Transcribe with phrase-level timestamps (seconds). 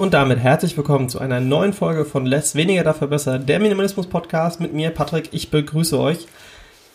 [0.00, 4.06] Und damit herzlich willkommen zu einer neuen Folge von Less Weniger dafür besser, der Minimalismus
[4.06, 5.28] Podcast mit mir, Patrick.
[5.32, 6.26] Ich begrüße euch.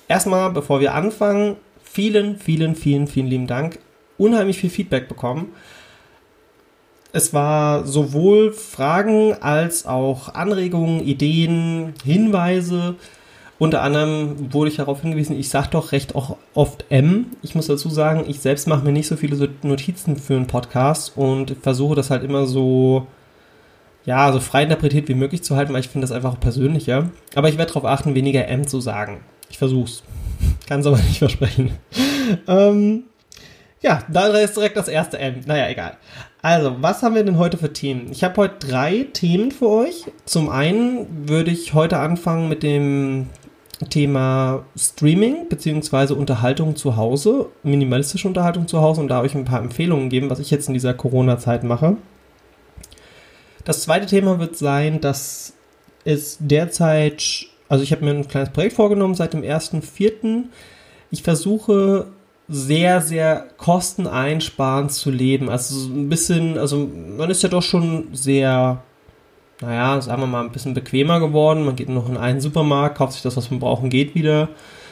[0.08, 3.78] Erstmal, bevor wir anfangen, vielen, vielen, vielen, vielen lieben Dank.
[4.18, 5.54] Unheimlich viel Feedback bekommen.
[7.14, 12.96] Es war sowohl Fragen als auch Anregungen, Ideen, Hinweise.
[13.58, 17.28] Unter anderem wurde ich darauf hingewiesen, ich sage doch recht auch oft M.
[17.42, 21.14] Ich muss dazu sagen, ich selbst mache mir nicht so viele Notizen für einen Podcast
[21.16, 23.08] und versuche das halt immer so,
[24.04, 27.10] ja, so frei interpretiert wie möglich zu halten, weil ich finde das einfach persönlicher.
[27.34, 29.22] Aber ich werde darauf achten, weniger M zu sagen.
[29.50, 30.04] Ich versuch's.
[30.68, 31.72] Kann es aber nicht versprechen.
[32.48, 33.04] ähm,
[33.82, 35.42] ja, da ist direkt das erste M.
[35.46, 35.96] Naja, egal.
[36.42, 38.12] Also, was haben wir denn heute für Themen?
[38.12, 40.04] Ich habe heute drei Themen für euch.
[40.26, 43.30] Zum einen würde ich heute anfangen mit dem
[43.90, 46.14] Thema Streaming bzw.
[46.14, 50.40] Unterhaltung zu Hause, minimalistische Unterhaltung zu Hause und da euch ein paar Empfehlungen geben, was
[50.40, 51.98] ich jetzt in dieser Corona-Zeit mache.
[53.66, 55.54] Das zweite Thema wird sein, dass
[56.06, 60.44] es derzeit, also ich habe mir ein kleines Projekt vorgenommen seit dem 1.4.
[61.12, 62.08] Ich versuche
[62.48, 65.50] sehr, sehr kosteneinsparend zu leben.
[65.50, 66.88] Also ein bisschen, also
[67.18, 68.84] man ist ja doch schon sehr
[69.66, 71.66] naja, sagen wir mal, ein bisschen bequemer geworden.
[71.66, 74.50] Man geht noch in einen Supermarkt, kauft sich das, was man brauchen, geht wieder.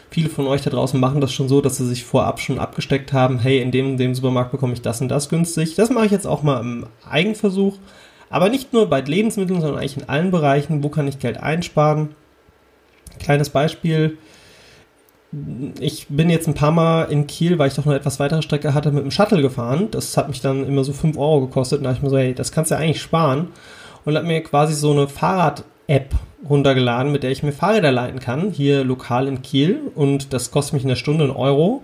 [0.09, 3.13] Viele von euch da draußen machen das schon so, dass sie sich vorab schon abgesteckt
[3.13, 5.75] haben, hey, in dem, dem Supermarkt bekomme ich das und das günstig.
[5.75, 7.77] Das mache ich jetzt auch mal im Eigenversuch.
[8.29, 10.83] Aber nicht nur bei Lebensmitteln, sondern eigentlich in allen Bereichen.
[10.83, 12.15] Wo kann ich Geld einsparen?
[13.19, 14.17] Kleines Beispiel.
[15.79, 18.73] Ich bin jetzt ein paar Mal in Kiel, weil ich doch eine etwas weitere Strecke
[18.73, 19.89] hatte, mit dem Shuttle gefahren.
[19.91, 21.79] Das hat mich dann immer so 5 Euro gekostet.
[21.79, 23.49] Und da habe ich mir so, hey, das kannst du ja eigentlich sparen
[24.05, 26.13] und habe mir quasi so eine Fahrrad-App
[26.49, 29.79] runtergeladen, mit der ich mir Fahrräder leiten kann, hier lokal in Kiel.
[29.95, 31.83] Und das kostet mich in der Stunde einen Euro.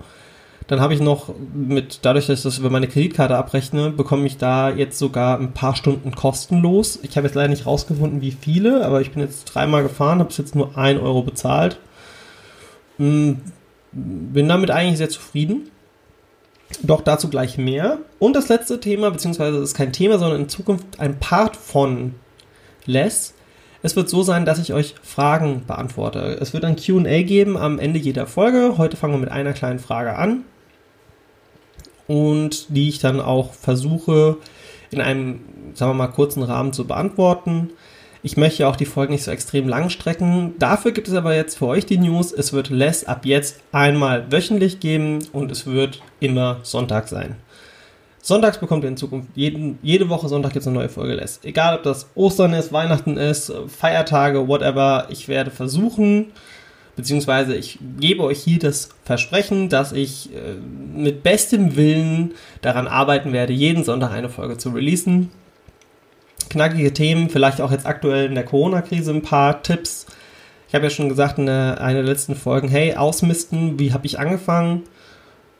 [0.67, 4.37] Dann habe ich noch mit, dadurch, dass ich das über meine Kreditkarte abrechne, bekomme ich
[4.37, 6.99] da jetzt sogar ein paar Stunden kostenlos.
[7.01, 10.31] Ich habe jetzt leider nicht rausgefunden, wie viele, aber ich bin jetzt dreimal gefahren, habe
[10.31, 11.79] jetzt nur ein Euro bezahlt.
[12.97, 13.39] Hm,
[13.91, 15.71] bin damit eigentlich sehr zufrieden.
[16.83, 17.99] Doch dazu gleich mehr.
[18.19, 22.15] Und das letzte Thema, beziehungsweise ist kein Thema, sondern in Zukunft ein Part von
[22.85, 23.33] Less.
[23.81, 26.37] Es wird so sein, dass ich euch Fragen beantworte.
[26.39, 28.77] Es wird ein QA geben am Ende jeder Folge.
[28.77, 30.43] Heute fangen wir mit einer kleinen Frage an.
[32.07, 34.37] Und die ich dann auch versuche,
[34.91, 35.41] in einem,
[35.75, 37.71] sagen wir mal, kurzen Rahmen zu beantworten.
[38.21, 40.53] Ich möchte auch die Folgen nicht so extrem lang strecken.
[40.59, 42.33] Dafür gibt es aber jetzt für euch die News.
[42.33, 47.37] Es wird Less ab jetzt einmal wöchentlich geben und es wird immer Sonntag sein.
[48.21, 51.39] Sonntags bekommt ihr in Zukunft jeden, jede Woche Sonntag gibt eine neue Folge Less.
[51.43, 55.07] Egal ob das Ostern ist, Weihnachten ist, Feiertage, whatever.
[55.09, 56.33] Ich werde versuchen,
[56.97, 60.55] beziehungsweise ich gebe euch hier das Versprechen, dass ich äh,
[60.93, 65.31] mit bestem Willen daran arbeiten werde, jeden Sonntag eine Folge zu releasen
[66.49, 70.05] knackige Themen, vielleicht auch jetzt aktuell in der Corona-Krise ein paar Tipps.
[70.67, 74.19] Ich habe ja schon gesagt in einer der letzten Folgen, hey, ausmisten, wie habe ich
[74.19, 74.83] angefangen?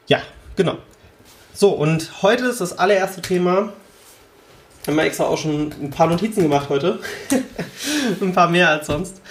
[0.08, 0.20] Ja,
[0.56, 0.78] genau.
[1.54, 3.74] So, und heute ist das allererste Thema.
[4.88, 7.00] Haben wir extra auch schon ein paar Notizen gemacht heute.
[8.22, 9.22] ein paar mehr als sonst.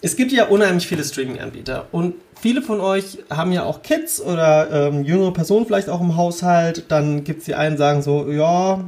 [0.00, 4.70] Es gibt ja unheimlich viele Streaming-Anbieter und viele von euch haben ja auch Kids oder
[4.70, 6.84] ähm, jüngere Personen vielleicht auch im Haushalt.
[6.88, 8.84] Dann gibt es die einen, sagen so, ja,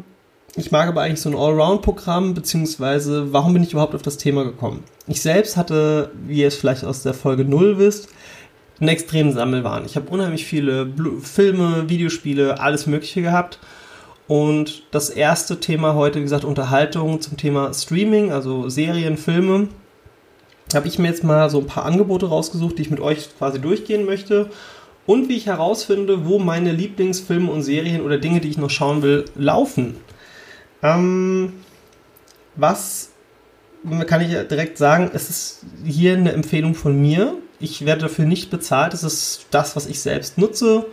[0.56, 4.44] ich mag aber eigentlich so ein Allround-Programm, beziehungsweise warum bin ich überhaupt auf das Thema
[4.44, 4.82] gekommen?
[5.06, 8.08] Ich selbst hatte, wie ihr es vielleicht aus der Folge 0 wisst,
[8.80, 9.84] einen extremen Sammelwahn.
[9.84, 13.58] Ich habe unheimlich viele Blu Filme, Videospiele, alles Mögliche gehabt.
[14.26, 19.68] Und das erste Thema heute, wie gesagt, Unterhaltung zum Thema Streaming, also Serien, Filme,
[20.72, 23.60] habe ich mir jetzt mal so ein paar Angebote rausgesucht, die ich mit euch quasi
[23.60, 24.50] durchgehen möchte.
[25.06, 29.02] Und wie ich herausfinde, wo meine Lieblingsfilme und Serien oder Dinge, die ich noch schauen
[29.02, 29.96] will, laufen.
[30.82, 31.52] Ähm,
[32.56, 33.10] was
[34.06, 37.34] kann ich direkt sagen, es ist hier eine Empfehlung von mir.
[37.58, 38.94] Ich werde dafür nicht bezahlt.
[38.94, 40.86] Es ist das, was ich selbst nutze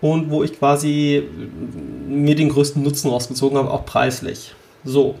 [0.00, 1.28] und wo ich quasi
[2.06, 4.54] mir den größten Nutzen rausgezogen habe, auch preislich.
[4.84, 5.16] So.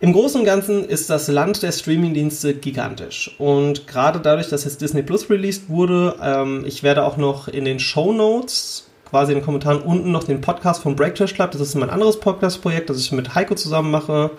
[0.00, 3.34] Im Großen und Ganzen ist das Land der Streamingdienste gigantisch.
[3.38, 7.66] Und gerade dadurch, dass jetzt Disney Plus released wurde, ähm, ich werde auch noch in
[7.66, 11.50] den Show Notes quasi in den Kommentaren unten noch den Podcast vom Breakfast Club.
[11.50, 14.30] Das ist mein anderes Podcast-Projekt, das ich mit Heiko zusammen mache.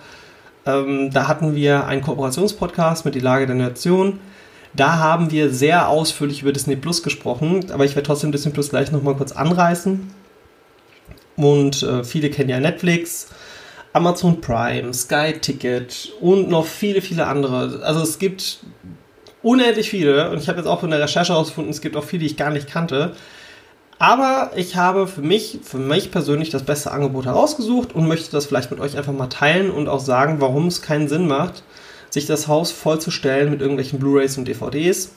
[0.66, 4.20] Ähm, da hatten wir einen Kooperationspodcast mit Die Lage der Nation.
[4.74, 8.70] Da haben wir sehr ausführlich über Disney Plus gesprochen, aber ich werde trotzdem Disney Plus
[8.70, 10.10] gleich nochmal kurz anreißen.
[11.36, 13.28] Und äh, viele kennen ja Netflix,
[13.92, 17.82] Amazon Prime, Sky Ticket und noch viele, viele andere.
[17.84, 18.60] Also es gibt
[19.44, 22.22] unendlich viele und ich habe jetzt auch in der Recherche herausgefunden, es gibt auch viele,
[22.22, 23.16] die ich gar nicht kannte.
[24.02, 28.48] Aber ich habe für mich, für mich persönlich das beste Angebot herausgesucht und möchte das
[28.48, 31.62] vielleicht mit euch einfach mal teilen und auch sagen, warum es keinen Sinn macht,
[32.10, 35.12] sich das Haus vollzustellen mit irgendwelchen Blu-rays und DVDs.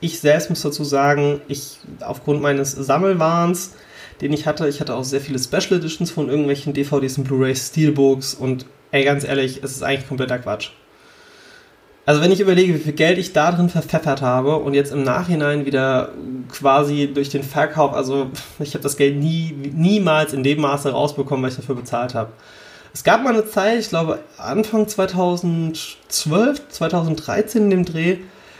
[0.00, 3.72] Ich selbst muss dazu sagen, ich aufgrund meines Sammelwahns,
[4.20, 7.68] den ich hatte, ich hatte auch sehr viele Special Editions von irgendwelchen DVDs und Blu-rays,
[7.68, 10.72] Steelbooks und ey, ganz ehrlich, es ist eigentlich kompletter Quatsch.
[12.08, 15.02] Also wenn ich überlege, wie viel Geld ich da drin verpfeffert habe und jetzt im
[15.02, 16.12] Nachhinein wieder
[16.50, 21.44] quasi durch den Verkauf, also ich habe das Geld nie, niemals in dem Maße rausbekommen,
[21.44, 22.30] was ich dafür bezahlt habe.
[22.94, 28.16] Es gab mal eine Zeit, ich glaube Anfang 2012, 2013 in dem Dreh,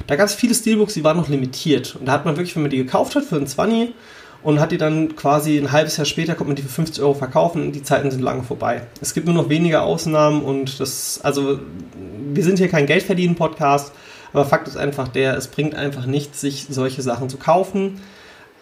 [0.07, 1.97] da gab es viele Steelbooks, die waren noch limitiert.
[1.99, 3.95] Und da hat man wirklich, wenn man die gekauft hat für einen 20
[4.43, 7.15] und hat die dann quasi ein halbes Jahr später, kommt man die für 50 Euro
[7.15, 8.83] verkaufen und die Zeiten sind lange vorbei.
[9.01, 11.59] Es gibt nur noch wenige Ausnahmen und das, also
[12.33, 13.93] wir sind hier kein Geldverdienen-Podcast,
[14.33, 18.01] aber Fakt ist einfach der, es bringt einfach nichts, sich solche Sachen zu kaufen.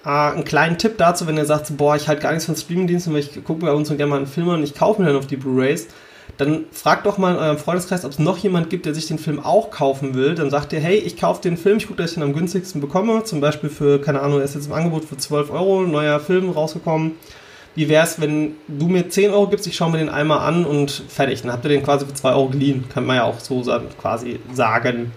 [0.04, 3.12] Äh, einen kleinen Tipp dazu, wenn ihr sagt, boah, ich halte gar nichts von Streamingdiensten,
[3.12, 5.16] weil ich gucke bei uns und gerne mal einen Film und ich kaufe mir dann
[5.16, 5.88] auf die Blu-Rays,
[6.38, 9.18] dann fragt doch mal in eurem Freundeskreis, ob es noch jemand gibt, der sich den
[9.18, 10.34] Film auch kaufen will.
[10.34, 12.80] Dann sagt ihr, hey, ich kaufe den Film, ich gucke, dass ich ihn am günstigsten
[12.80, 13.24] bekomme.
[13.24, 16.50] Zum Beispiel für, keine Ahnung, er ist jetzt im Angebot für 12 Euro, neuer Film
[16.50, 17.12] rausgekommen.
[17.74, 20.64] Wie wäre es, wenn du mir 10 Euro gibst, ich schaue mir den einmal an
[20.64, 21.42] und fertig.
[21.42, 22.84] Dann habt ihr den quasi für 2 Euro geliehen.
[22.92, 23.62] Kann man ja auch so
[24.00, 25.12] quasi sagen.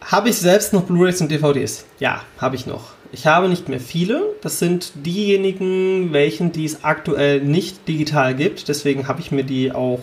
[0.00, 1.86] Habe ich selbst noch Blu-rays und DVDs?
[1.98, 2.93] Ja, habe ich noch.
[3.14, 4.34] Ich habe nicht mehr viele.
[4.40, 8.68] Das sind diejenigen, welchen die es aktuell nicht digital gibt.
[8.68, 10.02] Deswegen habe ich mir die auch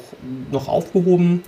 [0.50, 1.44] noch aufgehoben.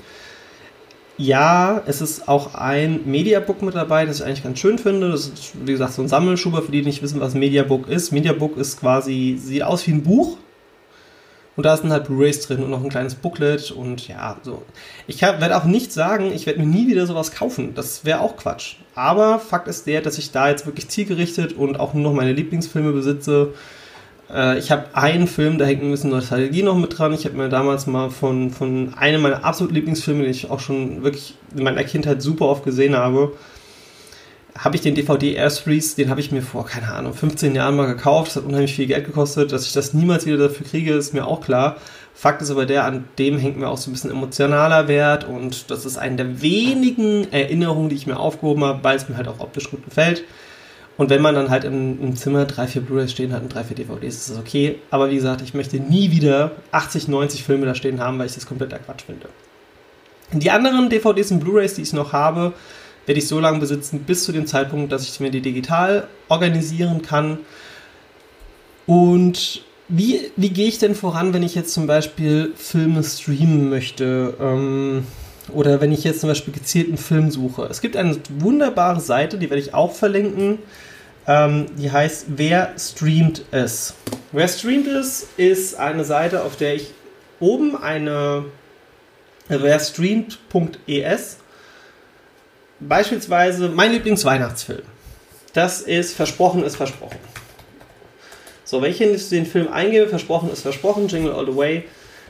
[1.17, 5.11] Ja, es ist auch ein Mediabook mit dabei, das ich eigentlich ganz schön finde.
[5.11, 8.11] Das ist, wie gesagt, so ein Sammelschuber, für die, die nicht wissen, was Mediabook ist.
[8.11, 10.37] Mediabook ist quasi, sieht aus wie ein Buch,
[11.55, 14.63] und da sind halt Blu-rays drin und noch ein kleines Booklet und ja, so.
[15.05, 17.75] Ich werde auch nicht sagen, ich werde mir nie wieder sowas kaufen.
[17.75, 18.77] Das wäre auch Quatsch.
[18.95, 22.33] Aber Fakt ist der, dass ich da jetzt wirklich zielgerichtet und auch nur noch meine
[22.33, 23.53] Lieblingsfilme besitze.
[24.31, 27.13] Äh, ich habe einen Film, da hängt ein bisschen Nostalgie noch mit dran.
[27.13, 31.03] Ich habe mir damals mal von, von einem meiner absoluten Lieblingsfilme, den ich auch schon
[31.03, 33.33] wirklich in meiner Kindheit super oft gesehen habe,
[34.57, 37.75] habe ich den DVD Air Threes, den habe ich mir vor, keine Ahnung, 15 Jahren
[37.75, 38.29] mal gekauft.
[38.29, 39.51] Das hat unheimlich viel Geld gekostet.
[39.51, 41.77] Dass ich das niemals wieder dafür kriege, ist mir auch klar.
[42.13, 45.71] Fakt ist aber der, an dem hängt mir auch so ein bisschen emotionaler Wert und
[45.71, 49.27] das ist eine der wenigen Erinnerungen, die ich mir aufgehoben habe, weil es mir halt
[49.27, 50.23] auch optisch gut gefällt.
[50.95, 53.63] Und wenn man dann halt im, im Zimmer drei, vier Blu-rays stehen hat und drei,
[53.63, 54.75] vier DVDs, ist das okay.
[54.91, 58.35] Aber wie gesagt, ich möchte nie wieder 80, 90 Filme da stehen haben, weil ich
[58.35, 59.27] das komplett Quatsch finde.
[60.31, 62.53] Die anderen DVDs und Blu-rays, die ich noch habe,
[63.05, 67.01] werde ich so lange besitzen, bis zu dem Zeitpunkt, dass ich mir die digital organisieren
[67.01, 67.39] kann.
[68.85, 74.35] Und wie, wie gehe ich denn voran, wenn ich jetzt zum Beispiel Filme streamen möchte?
[74.39, 75.05] Ähm,
[75.51, 77.67] oder wenn ich jetzt zum Beispiel gezielt einen Film suche?
[77.69, 80.59] Es gibt eine wunderbare Seite, die werde ich auch verlinken.
[81.27, 83.93] Ähm, die heißt Wer streamt es?
[84.31, 86.91] Wer streamt es ist eine Seite, auf der ich
[87.39, 88.45] oben eine
[89.49, 91.37] wer streamt.es
[92.87, 94.83] beispielsweise mein Lieblingsweihnachtsfilm.
[95.53, 97.19] Das ist Versprochen ist Versprochen.
[98.65, 98.97] So, wenn ich
[99.29, 101.83] den Film eingebe, Versprochen ist Versprochen, Jingle All the Way,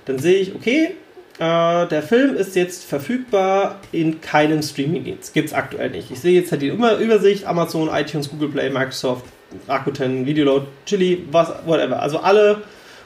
[0.05, 0.95] dann sehe ich, okay,
[1.39, 5.33] äh, der Film ist jetzt verfügbar in keinem Streamingdienst.
[5.33, 6.11] Gibt es aktuell nicht.
[6.11, 9.25] Ich sehe jetzt halt die Übersicht: Amazon, iTunes, Google Play, Microsoft,
[9.67, 12.01] Rakuten, Videoload, Chili, was, whatever.
[12.01, 12.61] Also alle,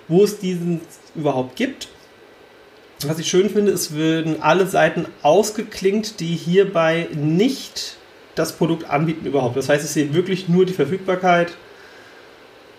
[0.08, 0.82] wo es diesen
[1.16, 1.88] überhaupt gibt.
[3.06, 7.98] Was ich schön finde, es würden alle Seiten ausgeklinkt, die hierbei nicht
[8.34, 9.56] das Produkt anbieten überhaupt.
[9.56, 11.54] Das heißt, ich sehe wirklich nur die Verfügbarkeit.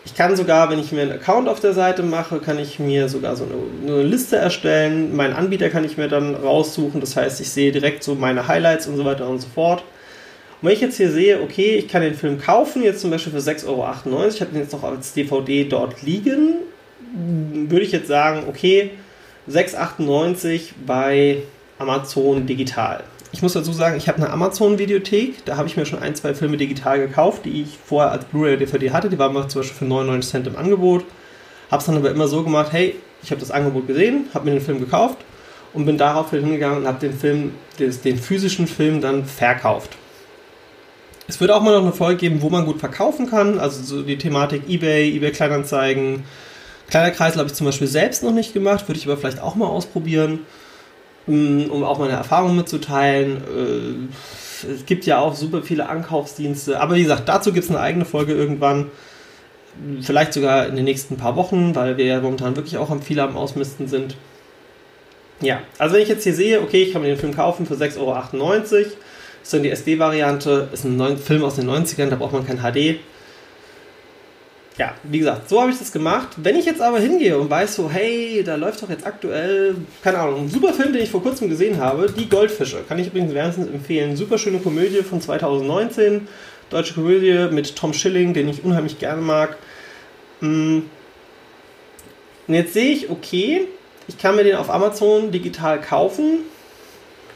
[0.04, 3.08] Ich kann sogar, wenn ich mir einen Account auf der Seite mache, kann ich mir
[3.08, 5.14] sogar so eine, eine Liste erstellen.
[5.14, 7.00] Meinen Anbieter kann ich mir dann raussuchen.
[7.00, 9.84] Das heißt, ich sehe direkt so meine Highlights und so weiter und so fort.
[10.60, 13.32] Und wenn ich jetzt hier sehe, okay, ich kann den Film kaufen, jetzt zum Beispiel
[13.32, 16.54] für 6,98 Euro, ich habe den jetzt noch als DVD dort liegen,
[17.68, 18.90] würde ich jetzt sagen, okay,
[19.50, 21.42] 6,98 bei
[21.78, 23.04] Amazon digital.
[23.30, 26.34] Ich muss dazu sagen, ich habe eine Amazon-Videothek, da habe ich mir schon ein, zwei
[26.34, 29.10] Filme digital gekauft, die ich vorher als Blu-ray oder DVD hatte.
[29.10, 31.04] Die waren mal zum Beispiel für 99 Cent im Angebot.
[31.70, 34.52] Habe es dann aber immer so gemacht, hey, ich habe das Angebot gesehen, habe mir
[34.52, 35.18] den Film gekauft
[35.74, 39.96] und bin darauf hingegangen und habe den Film, den physischen Film dann verkauft.
[41.26, 44.02] Es wird auch mal noch eine Folge geben, wo man gut verkaufen kann, also so
[44.02, 46.24] die Thematik eBay, eBay Kleinanzeigen,
[46.88, 49.54] Kleiner Kreisel habe ich zum Beispiel selbst noch nicht gemacht, würde ich aber vielleicht auch
[49.54, 50.40] mal ausprobieren,
[51.26, 53.36] um auch meine Erfahrungen mitzuteilen.
[53.36, 57.80] Äh, es gibt ja auch super viele Ankaufsdienste, aber wie gesagt, dazu gibt es eine
[57.80, 58.90] eigene Folge irgendwann.
[60.00, 63.22] Vielleicht sogar in den nächsten paar Wochen, weil wir ja momentan wirklich auch am viele
[63.22, 64.16] am Ausmisten sind.
[65.40, 67.74] Ja, also wenn ich jetzt hier sehe, okay, ich kann mir den Film kaufen für
[67.74, 68.14] 6,98 Euro,
[69.42, 72.98] ist dann die SD-Variante, ist ein Film aus den 90ern, da braucht man kein HD
[74.78, 76.28] ja, wie gesagt, so habe ich das gemacht.
[76.36, 80.18] Wenn ich jetzt aber hingehe und weiß so, hey, da läuft doch jetzt aktuell, keine
[80.18, 82.84] Ahnung, ein super Film, den ich vor kurzem gesehen habe, Die Goldfische.
[82.88, 84.16] Kann ich übrigens wärmstens empfehlen.
[84.16, 86.28] Super schöne Komödie von 2019.
[86.70, 89.56] Deutsche Komödie mit Tom Schilling, den ich unheimlich gerne mag.
[90.40, 90.80] Mm.
[92.46, 93.66] Und jetzt sehe ich, okay,
[94.06, 96.40] ich kann mir den auf Amazon digital kaufen.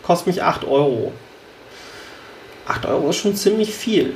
[0.05, 1.13] Kostet mich 8 Euro.
[2.69, 4.15] 8 Euro ist schon ziemlich viel,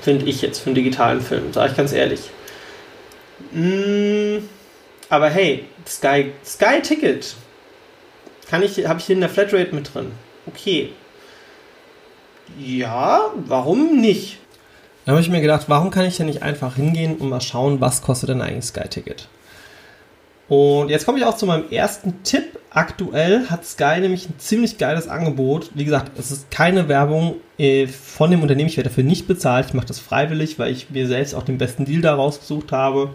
[0.00, 2.30] finde ich jetzt für einen digitalen Film, sage ich ganz ehrlich.
[3.52, 4.44] Mm,
[5.08, 7.34] aber hey, Sky, Sky Ticket
[8.48, 10.12] kann ich, habe ich hier in der Flatrate mit drin.
[10.46, 10.90] Okay.
[12.58, 14.38] Ja, warum nicht?
[15.04, 17.80] Da habe ich mir gedacht, warum kann ich denn nicht einfach hingehen und mal schauen,
[17.80, 19.28] was kostet denn eigentlich Sky Ticket?
[20.48, 22.58] Und jetzt komme ich auch zu meinem ersten Tipp.
[22.70, 25.70] Aktuell hat Sky nämlich ein ziemlich geiles Angebot.
[25.74, 28.68] Wie gesagt, es ist keine Werbung äh, von dem Unternehmen.
[28.68, 29.66] Ich werde dafür nicht bezahlt.
[29.68, 33.14] Ich mache das freiwillig, weil ich mir selbst auch den besten Deal daraus gesucht habe.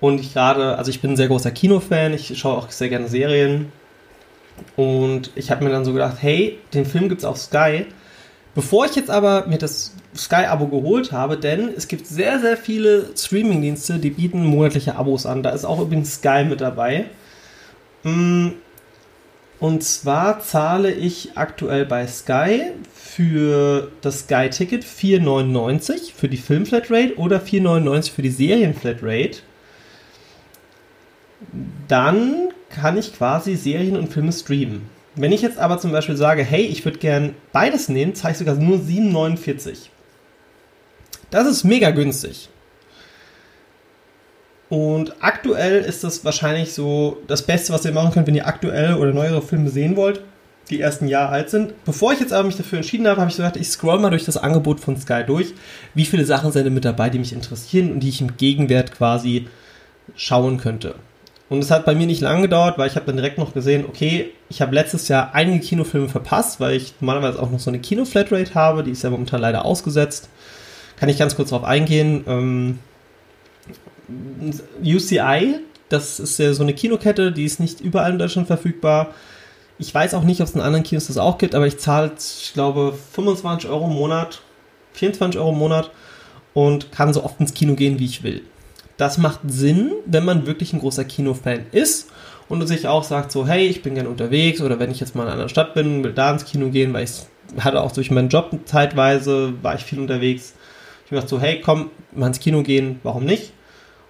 [0.00, 2.14] Und ich gerade, also ich bin ein sehr großer Kinofan.
[2.14, 3.70] Ich schaue auch sehr gerne Serien.
[4.76, 7.86] Und ich habe mir dann so gedacht, hey, den Film gibt es auf Sky.
[8.54, 13.10] Bevor ich jetzt aber mir das Sky-Abo geholt habe, denn es gibt sehr, sehr viele
[13.16, 15.42] Streaming-Dienste, die bieten monatliche Abos an.
[15.42, 17.06] Da ist auch übrigens Sky mit dabei.
[18.02, 18.48] Mm,
[19.60, 27.40] und zwar zahle ich aktuell bei Sky für das Sky-Ticket 4,99 für die Film-Flatrate oder
[27.40, 29.42] 4,99 für die Serien-Flatrate.
[31.88, 34.82] Dann kann ich quasi Serien und Filme streamen.
[35.16, 38.38] Wenn ich jetzt aber zum Beispiel sage, hey, ich würde gern beides nehmen, zahle ich
[38.38, 39.88] sogar nur 7,49.
[41.30, 42.48] Das ist mega günstig.
[44.68, 48.94] Und aktuell ist das wahrscheinlich so das Beste, was ihr machen könnt, wenn ihr aktuell
[48.94, 50.22] oder neuere Filme sehen wollt,
[50.70, 51.74] die ersten Jahre alt sind.
[51.84, 54.24] Bevor ich jetzt aber mich dafür entschieden habe, habe ich gesagt, ich scroll mal durch
[54.24, 55.54] das Angebot von Sky durch.
[55.94, 58.92] Wie viele Sachen sind denn mit dabei, die mich interessieren und die ich im Gegenwert
[58.92, 59.48] quasi
[60.14, 60.94] schauen könnte.
[61.50, 63.84] Und es hat bei mir nicht lange gedauert, weil ich habe dann direkt noch gesehen,
[63.86, 67.80] okay, ich habe letztes Jahr einige Kinofilme verpasst, weil ich normalerweise auch noch so eine
[67.80, 70.28] Kino-Flatrate habe, die ist ja momentan leider ausgesetzt.
[70.96, 72.24] Kann ich ganz kurz darauf eingehen.
[72.28, 72.78] Ähm,
[74.80, 75.56] UCI,
[75.88, 79.12] das ist ja so eine Kinokette, die ist nicht überall in Deutschland verfügbar.
[79.76, 82.12] Ich weiß auch nicht, ob es in anderen Kinos das auch gibt, aber ich zahle,
[82.16, 84.40] ich glaube, 25 Euro im Monat,
[84.92, 85.90] 24 Euro im Monat
[86.54, 88.42] und kann so oft ins Kino gehen, wie ich will.
[89.00, 92.10] Das macht Sinn, wenn man wirklich ein großer Kinofan ist
[92.48, 95.24] und sich auch sagt so, hey, ich bin gerne unterwegs oder wenn ich jetzt mal
[95.24, 97.12] in einer Stadt bin, will da ins Kino gehen, weil ich
[97.58, 100.54] hatte auch durch meinen Job zeitweise, war ich viel unterwegs
[101.10, 103.52] ich gedacht so, hey, komm, mal ins Kino gehen, warum nicht?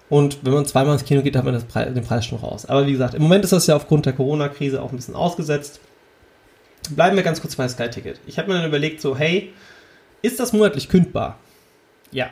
[0.07, 2.67] Und wenn man zweimal ins Kino geht, hat man Pre den Preis schon raus.
[2.67, 5.79] Aber wie gesagt, im Moment ist das ja aufgrund der Corona-Krise auch ein bisschen ausgesetzt.
[6.91, 8.19] Bleiben wir ganz kurz bei Sky Ticket.
[8.27, 9.51] Ich habe mir dann überlegt, so, hey,
[10.21, 11.39] ist das monatlich kündbar?
[12.11, 12.27] Ja.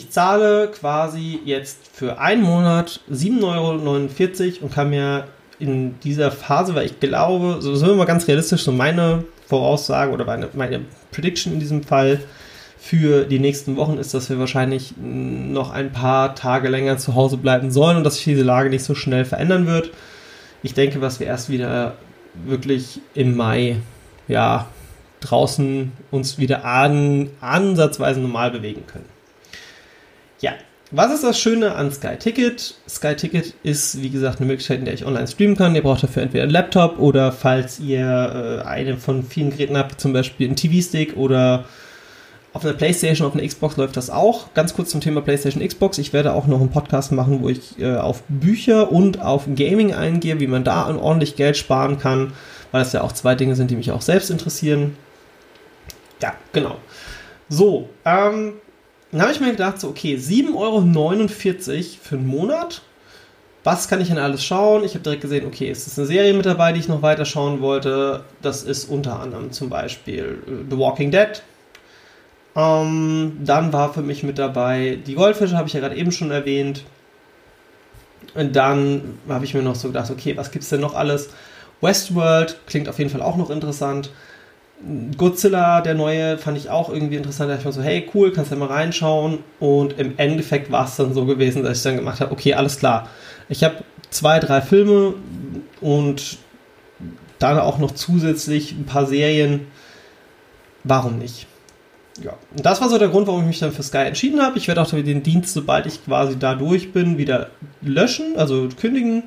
[0.00, 5.24] Ich zahle quasi jetzt für einen Monat 7,49 Euro und kann mir
[5.58, 10.10] in dieser Phase, weil ich glaube, so sind wir mal ganz realistisch, so meine Voraussage
[10.10, 10.80] oder meine, meine
[11.12, 12.20] Prediction in diesem Fall,
[12.78, 17.36] für die nächsten Wochen ist, dass wir wahrscheinlich noch ein paar Tage länger zu Hause
[17.36, 19.90] bleiben sollen und dass sich diese Lage nicht so schnell verändern wird.
[20.62, 21.96] Ich denke, dass wir erst wieder
[22.46, 23.76] wirklich im Mai,
[24.28, 24.66] ja,
[25.20, 29.19] draußen uns wieder an, ansatzweise normal bewegen können.
[30.40, 30.52] Ja,
[30.90, 32.74] was ist das Schöne an Sky Ticket?
[32.88, 35.74] Sky Ticket ist, wie gesagt, eine Möglichkeit, in der ich online streamen kann.
[35.76, 40.00] Ihr braucht dafür entweder einen Laptop oder falls ihr äh, eine von vielen Geräten habt,
[40.00, 41.64] zum Beispiel einen TV-Stick oder
[42.52, 44.52] auf der PlayStation, auf der Xbox läuft das auch.
[44.54, 45.98] Ganz kurz zum Thema PlayStation, Xbox.
[45.98, 49.94] Ich werde auch noch einen Podcast machen, wo ich äh, auf Bücher und auf Gaming
[49.94, 52.32] eingehe, wie man da ordentlich Geld sparen kann,
[52.72, 54.96] weil das ja auch zwei Dinge sind, die mich auch selbst interessieren.
[56.20, 56.78] Ja, genau.
[57.48, 58.54] So, ähm,
[59.12, 60.80] dann habe ich mir gedacht, so, okay, 7,49 Euro
[62.02, 62.82] für einen Monat.
[63.62, 64.84] Was kann ich denn alles schauen?
[64.84, 67.24] Ich habe direkt gesehen, okay, es ist eine Serie mit dabei, die ich noch weiter
[67.24, 68.24] schauen wollte.
[68.40, 71.42] Das ist unter anderem zum Beispiel äh, The Walking Dead,
[72.56, 76.30] ähm, dann war für mich mit dabei die Goldfische, habe ich ja gerade eben schon
[76.30, 76.84] erwähnt.
[78.34, 81.30] Und dann habe ich mir noch so gedacht, okay, was gibt es denn noch alles?
[81.80, 84.10] Westworld klingt auf jeden Fall auch noch interessant.
[85.16, 87.50] Godzilla, der neue, fand ich auch irgendwie interessant.
[87.50, 89.38] Da ich mir so, hey, cool, kannst du ja mal reinschauen.
[89.58, 92.78] Und im Endeffekt war es dann so gewesen, dass ich dann gemacht habe, okay, alles
[92.78, 93.08] klar.
[93.48, 93.76] Ich habe
[94.10, 95.14] zwei, drei Filme
[95.80, 96.38] und
[97.38, 99.66] dann auch noch zusätzlich ein paar Serien.
[100.84, 101.46] Warum nicht?
[102.22, 104.58] ja, und das war so der Grund, warum ich mich dann für Sky entschieden habe.
[104.58, 109.24] Ich werde auch den Dienst, sobald ich quasi da durch bin, wieder löschen, also kündigen,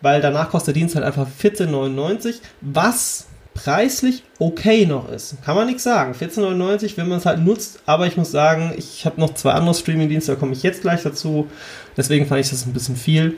[0.00, 5.36] weil danach kostet der Dienst halt einfach 14,99, was preislich okay noch ist.
[5.44, 6.12] Kann man nichts sagen.
[6.12, 9.74] 14,99, wenn man es halt nutzt, aber ich muss sagen, ich habe noch zwei andere
[9.74, 11.48] Streaming-Dienste, da komme ich jetzt gleich dazu.
[11.96, 13.36] Deswegen fand ich das ein bisschen viel.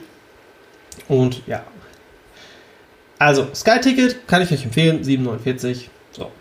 [1.07, 1.63] Und ja.
[3.19, 5.85] Also, Sky-Ticket kann ich euch empfehlen, 7,49.
[6.11, 6.31] So.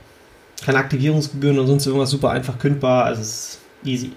[0.64, 4.12] Keine Aktivierungsgebühren und sonst irgendwas super einfach kündbar, also es ist easy.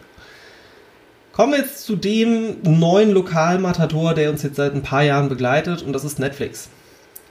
[1.31, 5.83] Kommen wir jetzt zu dem neuen Lokalmatador, der uns jetzt seit ein paar Jahren begleitet,
[5.83, 6.69] und das ist Netflix.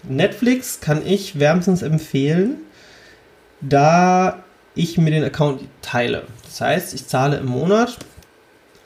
[0.05, 2.59] Netflix kann ich wärmstens empfehlen,
[3.61, 4.43] da
[4.75, 6.25] ich mir den Account teile.
[6.45, 7.99] Das heißt, ich zahle im Monat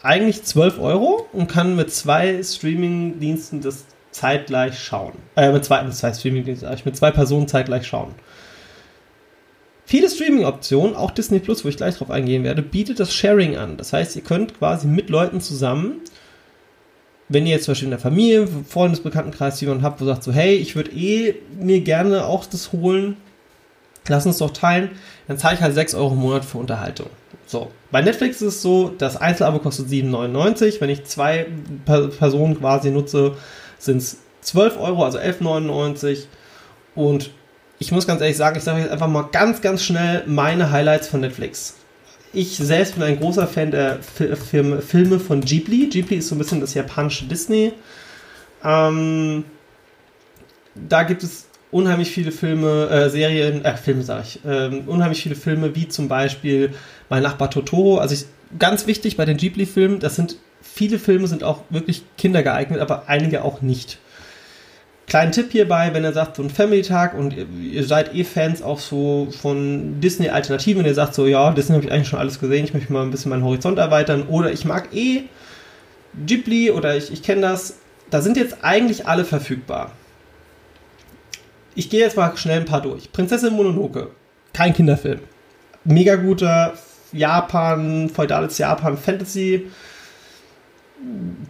[0.02, 5.12] eigentlich 12 Euro und kann mit zwei Streaming-Diensten das zeitgleich schauen.
[5.36, 8.14] Äh, mit zwei, mit zwei Streaming-Diensten, mit zwei Personen zeitgleich schauen.
[9.84, 13.76] Viele Streaming-Optionen, auch Disney Plus, wo ich gleich drauf eingehen werde, bietet das Sharing an.
[13.76, 16.00] Das heißt, ihr könnt quasi mit Leuten zusammen
[17.28, 20.54] wenn ihr jetzt zum Beispiel in der Familie, Freundesbekanntenkreis jemanden habt, wo sagt so, hey,
[20.54, 23.16] ich würde eh mir gerne auch das holen,
[24.08, 24.90] lass uns doch teilen,
[25.28, 27.08] dann zahle ich halt 6 Euro im Monat für Unterhaltung.
[27.46, 30.80] So, bei Netflix ist es so, das Einzelabo kostet 7,99.
[30.80, 31.46] Wenn ich zwei
[31.84, 33.36] Personen quasi nutze,
[33.78, 36.24] sind es 12 Euro, also 11,99.
[36.94, 37.30] Und
[37.78, 41.08] ich muss ganz ehrlich sagen, ich sage jetzt einfach mal ganz, ganz schnell meine Highlights
[41.08, 41.74] von Netflix
[42.32, 45.88] ich selbst bin ein großer Fan der Filme von Ghibli.
[45.88, 47.72] Ghibli ist so ein bisschen das japanische Disney.
[48.64, 49.44] Ähm,
[50.74, 55.34] da gibt es unheimlich viele Filme, äh, Serien, äh, Filme sage ich, äh, unheimlich viele
[55.34, 56.74] Filme, wie zum Beispiel
[57.08, 57.98] Mein Nachbar Totoro.
[57.98, 58.26] Also ich,
[58.58, 63.44] ganz wichtig bei den Ghibli-Filmen, das sind, viele Filme sind auch wirklich kindergeeignet, aber einige
[63.44, 63.98] auch nicht.
[65.12, 68.78] Kleinen Tipp hierbei, wenn ihr sagt, so ein Family-Tag und ihr, seid eh Fans auch
[68.78, 72.64] so von Disney-Alternativen, wenn ihr sagt, so, ja, Disney habe ich eigentlich schon alles gesehen,
[72.64, 75.24] ich möchte mal ein bisschen meinen Horizont erweitern oder ich mag eh
[76.24, 77.76] Ghibli oder ich, ich kenne das,
[78.08, 79.92] da sind jetzt eigentlich alle verfügbar.
[81.74, 83.12] Ich gehe jetzt mal schnell ein paar durch.
[83.12, 84.12] Prinzessin Mononoke,
[84.54, 85.20] kein Kinderfilm.
[85.84, 86.72] Mega guter
[87.12, 89.66] Japan, feudales Japan, Fantasy.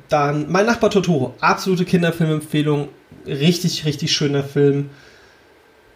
[0.09, 2.89] Dann Mein Nachbar Totoro, absolute Kinderfilmempfehlung
[3.27, 4.91] richtig, richtig schöner Film.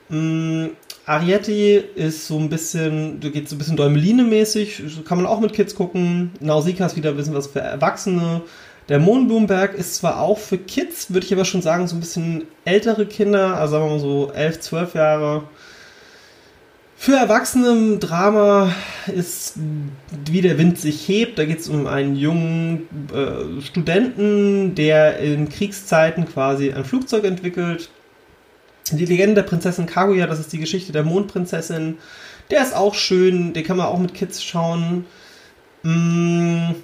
[0.09, 0.67] Mm,
[1.05, 5.53] Arietti ist so ein bisschen, du geht so ein bisschen Däumeline-mäßig, kann man auch mit
[5.53, 6.33] Kids gucken.
[6.41, 8.43] Nausicaa ist wieder ein bisschen was für Erwachsene.
[8.89, 12.45] Der Mondblumenberg ist zwar auch für Kids, würde ich aber schon sagen, so ein bisschen
[12.65, 15.43] ältere Kinder, also sagen wir mal so 11, 12 Jahre.
[16.99, 18.75] Für Erwachsene Drama
[19.07, 19.55] ist
[20.31, 21.39] Wie der Wind sich hebt.
[21.39, 27.91] Da geht es um einen jungen äh, Studenten, der in Kriegszeiten quasi ein Flugzeug entwickelt.
[28.91, 31.99] Die Legende der Prinzessin Kaguya, das ist die Geschichte der Mondprinzessin.
[32.51, 35.05] Der ist auch schön, den kann man auch mit Kids schauen.
[35.83, 36.75] Mmh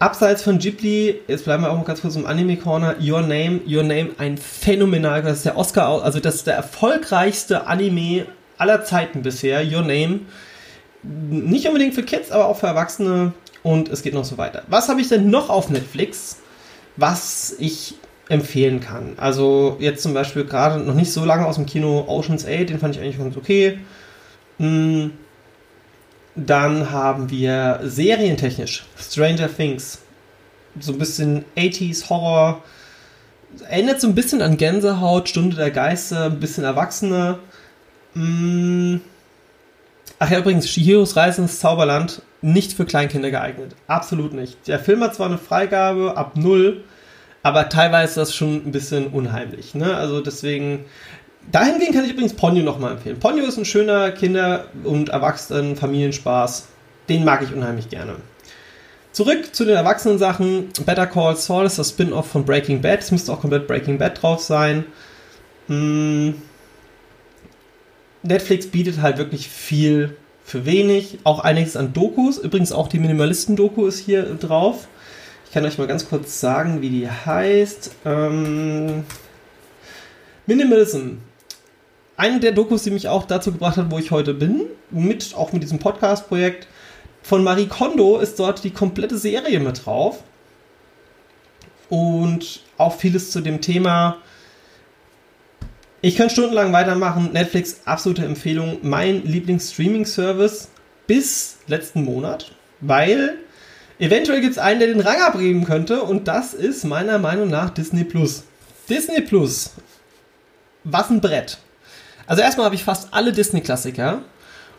[0.00, 3.82] Abseits von Ghibli, jetzt bleiben wir auch mal ganz kurz im Anime-Corner, Your Name, Your
[3.82, 8.26] Name, ein phänomenal, das ist der Oscar, also das ist der erfolgreichste Anime
[8.58, 10.20] aller Zeiten bisher, Your Name.
[11.02, 13.32] Nicht unbedingt für Kids, aber auch für Erwachsene
[13.64, 14.62] und es geht noch so weiter.
[14.68, 16.36] Was habe ich denn noch auf Netflix,
[16.96, 17.94] was ich
[18.28, 19.14] empfehlen kann?
[19.16, 22.78] Also jetzt zum Beispiel gerade noch nicht so lange aus dem Kino Ocean's 8, den
[22.78, 23.80] fand ich eigentlich ganz okay.
[24.58, 25.10] Hm
[26.46, 29.98] dann haben wir serientechnisch Stranger Things.
[30.80, 32.62] So ein bisschen 80s Horror.
[33.68, 37.38] Erinnert so ein bisschen an Gänsehaut, Stunde der Geister, ein bisschen erwachsener.
[38.14, 38.96] Mm.
[40.18, 43.74] Ach ja, übrigens, Shihiros Reise ins Zauberland nicht für Kleinkinder geeignet.
[43.86, 44.68] Absolut nicht.
[44.68, 46.84] Der Film hat zwar eine Freigabe ab null,
[47.42, 49.74] aber teilweise ist das schon ein bisschen unheimlich.
[49.74, 49.96] Ne?
[49.96, 50.84] Also deswegen,
[51.50, 53.18] Dahingehend kann ich übrigens Ponyo nochmal empfehlen.
[53.18, 56.68] Ponyo ist ein schöner Kinder- und Erwachsenen-Familienspaß.
[57.08, 58.16] Den mag ich unheimlich gerne.
[59.12, 60.68] Zurück zu den Erwachsenen-Sachen.
[60.84, 63.00] Better Call Saul ist das Spin-off von Breaking Bad.
[63.00, 64.84] Es müsste auch komplett Breaking Bad drauf sein.
[65.68, 66.34] Hm.
[68.22, 71.18] Netflix bietet halt wirklich viel für wenig.
[71.24, 72.36] Auch einiges an Dokus.
[72.36, 74.86] Übrigens auch die Minimalisten-Doku ist hier drauf.
[75.46, 77.92] Ich kann euch mal ganz kurz sagen, wie die heißt.
[78.04, 79.04] Ähm,
[80.46, 81.16] Minimalism
[82.18, 85.52] eine der Dokus, die mich auch dazu gebracht hat, wo ich heute bin, mit auch
[85.52, 86.66] mit diesem Podcast-Projekt
[87.22, 90.22] von Marie Kondo ist dort die komplette Serie mit drauf.
[91.88, 94.16] Und auch vieles zu dem Thema.
[96.00, 97.30] Ich könnte stundenlang weitermachen.
[97.32, 98.78] Netflix, absolute Empfehlung.
[98.82, 100.68] Mein Lieblings-Streaming-Service
[101.06, 103.38] bis letzten Monat, weil
[103.98, 106.02] eventuell gibt es einen, der den Rang abgeben könnte.
[106.02, 108.44] Und das ist meiner Meinung nach Disney Plus.
[108.88, 109.72] Disney Plus.
[110.84, 111.58] Was ein Brett.
[112.28, 114.20] Also erstmal habe ich fast alle Disney-Klassiker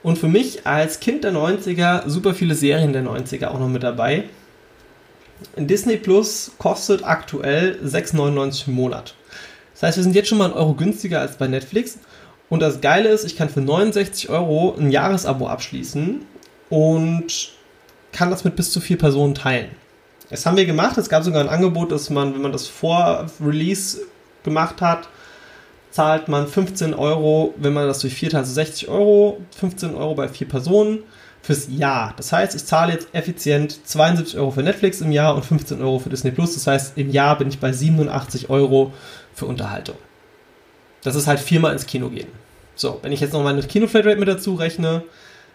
[0.03, 3.81] und für mich als Kind der 90er super viele Serien der 90er auch noch mit
[3.81, 4.25] dabei.
[5.57, 9.15] Disney Plus kostet aktuell 6,99 im Monat.
[9.73, 11.97] Das heißt, wir sind jetzt schon mal einen Euro günstiger als bei Netflix.
[12.49, 16.21] Und das Geile ist, ich kann für 69 Euro ein Jahresabo abschließen
[16.69, 17.49] und
[18.11, 19.69] kann das mit bis zu vier Personen teilen.
[20.29, 20.99] Das haben wir gemacht.
[20.99, 24.01] Es gab sogar ein Angebot, dass man, wenn man das vor Release
[24.43, 25.07] gemacht hat,
[25.91, 30.15] zahlt man 15 Euro, wenn man das durch vier teilt, also 60 Euro, 15 Euro
[30.15, 30.99] bei vier Personen
[31.41, 32.13] fürs Jahr.
[32.17, 35.99] Das heißt, ich zahle jetzt effizient 72 Euro für Netflix im Jahr und 15 Euro
[35.99, 36.53] für Disney Plus.
[36.53, 38.93] Das heißt, im Jahr bin ich bei 87 Euro
[39.33, 39.95] für Unterhaltung.
[41.03, 42.27] Das ist halt viermal ins Kino gehen.
[42.75, 45.03] So, wenn ich jetzt noch meine Kino-Flatrate mit dazu rechne,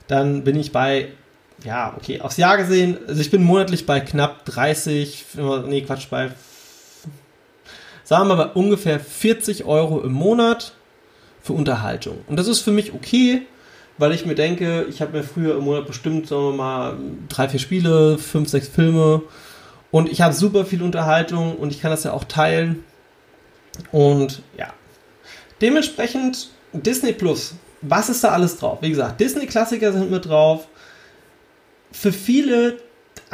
[0.09, 1.09] dann bin ich bei,
[1.64, 5.25] ja, okay, aufs Jahr gesehen, also ich bin monatlich bei knapp 30,
[5.66, 6.31] nee, Quatsch, bei,
[8.05, 10.75] sagen wir mal, ungefähr 40 Euro im Monat
[11.43, 12.19] für Unterhaltung.
[12.29, 13.43] Und das ist für mich okay,
[13.99, 16.97] weil ich mir denke, ich habe mir früher im Monat bestimmt, sagen wir mal,
[17.29, 19.23] drei, vier Spiele, fünf, sechs Filme
[19.90, 22.85] und ich habe super viel Unterhaltung und ich kann das ja auch teilen.
[23.93, 24.73] Und ja,
[25.61, 28.79] dementsprechend Disney Plus, was ist da alles drauf?
[28.81, 30.67] Wie gesagt, Disney-Klassiker sind mit drauf.
[31.93, 32.79] Für viele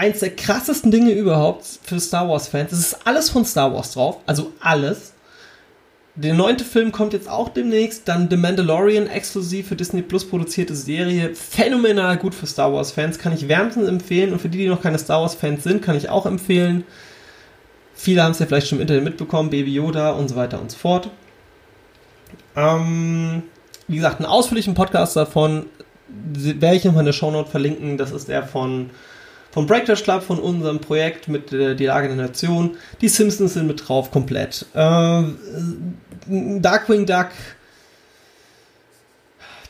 [0.00, 2.72] eins der krassesten Dinge überhaupt für Star Wars-Fans.
[2.72, 5.12] Es ist alles von Star Wars drauf, also alles.
[6.14, 8.08] Der neunte Film kommt jetzt auch demnächst.
[8.08, 11.34] Dann The Mandalorian, exklusiv für Disney Plus produzierte Serie.
[11.34, 13.18] Phänomenal gut für Star Wars-Fans.
[13.18, 14.32] Kann ich wärmstens empfehlen.
[14.32, 16.84] Und für die, die noch keine Star Wars-Fans sind, kann ich auch empfehlen.
[17.94, 19.50] Viele haben es ja vielleicht schon im Internet mitbekommen.
[19.50, 21.10] Baby Yoda und so weiter und so fort.
[22.56, 23.42] Ähm,
[23.86, 25.66] wie gesagt, einen ausführlichen Podcast davon
[26.08, 27.98] werde ich nochmal in der Shownote verlinken.
[27.98, 28.90] Das ist der von
[29.50, 32.76] vom Breakfast Club, von unserem Projekt mit äh, Die Lage der Nation.
[33.00, 34.66] Die Simpsons sind mit drauf, komplett.
[34.74, 35.22] Äh,
[36.26, 37.28] Darkwing Duck.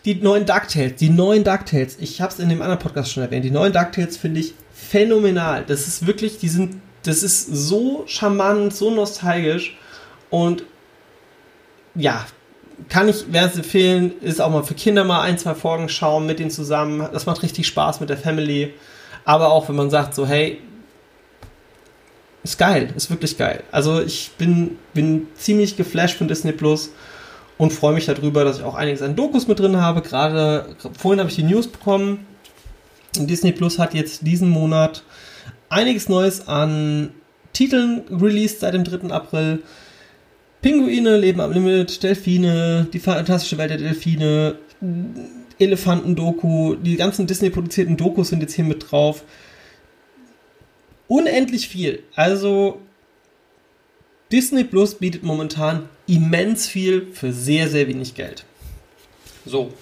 [0.04, 1.98] Die neuen DuckTales, die neuen DuckTales.
[2.00, 3.44] Ich habe es in dem anderen Podcast schon erwähnt.
[3.44, 5.64] Die neuen DuckTales finde ich phänomenal.
[5.66, 9.76] Das ist wirklich, die sind, das ist so charmant, so nostalgisch
[10.30, 10.64] und
[11.94, 12.24] ja,
[12.88, 16.38] kann ich, es empfehlen, ist auch mal für Kinder mal ein, zwei Folgen schauen mit
[16.38, 17.06] denen zusammen.
[17.12, 18.72] Das macht richtig Spaß mit der Family.
[19.24, 20.61] Aber auch wenn man sagt, so, hey,
[22.42, 23.62] ist geil, ist wirklich geil.
[23.70, 26.90] Also ich bin, bin ziemlich geflasht von Disney Plus
[27.59, 30.00] und freue mich darüber, dass ich auch einiges an Dokus mit drin habe.
[30.00, 32.26] Gerade vorhin habe ich die News bekommen.
[33.16, 35.02] Disney Plus hat jetzt diesen Monat
[35.68, 37.11] einiges Neues an
[37.52, 39.11] Titeln released seit dem 3.
[39.11, 39.62] April.
[40.62, 44.56] Pinguine leben am Limit, Delfine, die fantastische Welt der Delfine,
[45.60, 49.22] Elefanten-Doku, die ganzen Disney-produzierten Dokus sind jetzt hier mit drauf.
[51.06, 52.02] Unendlich viel.
[52.14, 52.80] Also
[54.32, 58.44] Disney Plus bietet momentan immens viel für sehr, sehr wenig Geld.
[59.44, 59.72] So.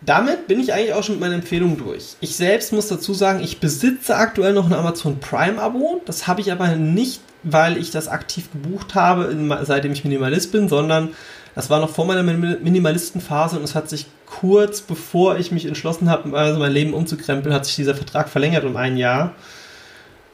[0.00, 2.16] Damit bin ich eigentlich auch schon mit meiner Empfehlung durch.
[2.20, 6.02] Ich selbst muss dazu sagen, ich besitze aktuell noch ein Amazon Prime-Abo.
[6.04, 10.68] Das habe ich aber nicht, weil ich das aktiv gebucht habe, seitdem ich Minimalist bin,
[10.68, 11.14] sondern
[11.54, 16.10] das war noch vor meiner Minimalistenphase und es hat sich kurz bevor ich mich entschlossen
[16.10, 19.34] habe, also mein Leben umzukrempeln, hat sich dieser Vertrag verlängert um ein Jahr.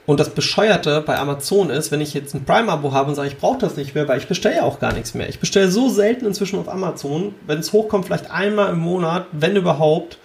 [0.06, 3.38] Und das Bescheuerte bei Amazon ist, wenn ich jetzt ein Prime-Abo habe und sage, ich
[3.38, 5.28] brauche das nicht mehr, weil ich bestelle ja auch gar nichts mehr.
[5.28, 9.54] Ich bestelle so selten inzwischen auf Amazon, wenn es hochkommt, vielleicht einmal im Monat, wenn
[9.54, 10.18] überhaupt.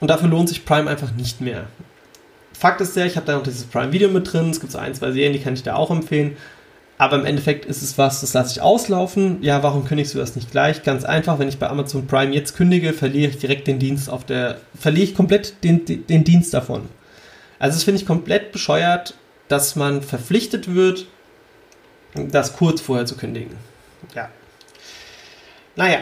[0.00, 1.66] Und dafür lohnt sich Prime einfach nicht mehr.
[2.58, 4.50] Fakt ist ja, ich habe da noch dieses Prime-Video mit drin.
[4.50, 6.36] Es gibt so ein, zwei Serien, die kann ich da auch empfehlen.
[7.02, 9.42] Aber im Endeffekt ist es was, das lasse ich auslaufen.
[9.42, 10.84] Ja, warum kündigst du das nicht gleich?
[10.84, 14.24] Ganz einfach, wenn ich bei Amazon Prime jetzt kündige, verliere ich direkt den Dienst auf
[14.24, 16.82] der, verliere ich komplett den, den Dienst davon.
[17.58, 19.14] Also das finde ich komplett bescheuert,
[19.48, 21.06] dass man verpflichtet wird,
[22.14, 23.56] das kurz vorher zu kündigen.
[24.14, 24.28] Ja.
[25.74, 25.98] Naja,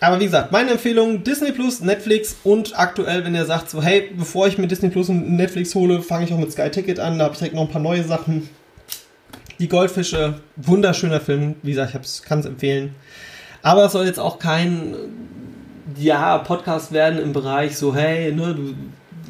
[0.00, 4.10] aber wie gesagt, meine Empfehlung Disney Plus, Netflix und aktuell, wenn ihr sagt so, hey,
[4.14, 7.18] bevor ich mir Disney Plus und Netflix hole, fange ich auch mit Sky Ticket an,
[7.18, 8.50] da habe ich direkt noch ein paar neue Sachen.
[9.58, 11.56] Die Goldfische, wunderschöner Film.
[11.62, 12.94] Wie gesagt, ich kann es empfehlen.
[13.62, 14.94] Aber es soll jetzt auch kein
[15.96, 18.74] ja, Podcast werden im Bereich so, hey, ne, du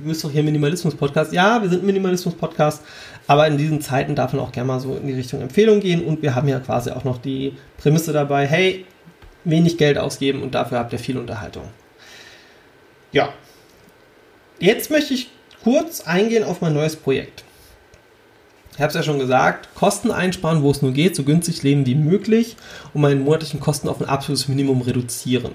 [0.03, 1.33] bist doch hier Minimalismus-Podcast.
[1.33, 2.83] Ja, wir sind Minimalismus-Podcast,
[3.27, 6.05] aber in diesen Zeiten darf man auch gerne mal so in die Richtung Empfehlung gehen
[6.05, 8.87] und wir haben ja quasi auch noch die Prämisse dabei, hey,
[9.45, 11.65] wenig Geld ausgeben und dafür habt ihr viel Unterhaltung.
[13.13, 13.29] Ja.
[14.59, 15.31] Jetzt möchte ich
[15.63, 17.45] kurz eingehen auf mein neues Projekt.
[18.75, 21.87] Ich habe es ja schon gesagt, Kosten einsparen, wo es nur geht, so günstig leben
[21.87, 22.57] wie möglich
[22.93, 25.53] und meine monatlichen Kosten auf ein absolutes Minimum reduzieren.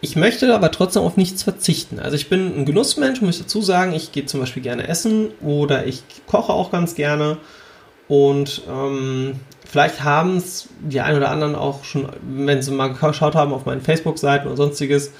[0.00, 2.00] Ich möchte aber trotzdem auf nichts verzichten.
[2.00, 3.92] Also ich bin ein Genussmensch, muss ich dazu sagen.
[3.92, 7.36] Ich gehe zum Beispiel gerne essen oder ich koche auch ganz gerne.
[8.08, 13.34] Und ähm, vielleicht haben es die einen oder anderen auch schon, wenn sie mal geschaut
[13.34, 15.12] haben auf meinen Facebook-Seiten oder sonstiges.